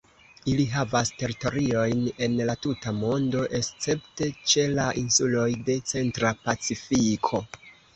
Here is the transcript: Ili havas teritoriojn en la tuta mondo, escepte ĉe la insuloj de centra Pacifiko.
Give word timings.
Ili 0.53 0.63
havas 0.69 1.11
teritoriojn 1.23 2.01
en 2.29 2.39
la 2.51 2.57
tuta 2.65 2.95
mondo, 3.03 3.45
escepte 3.63 4.33
ĉe 4.55 4.67
la 4.81 4.91
insuloj 5.07 5.49
de 5.73 5.81
centra 5.95 6.37
Pacifiko. 6.47 7.49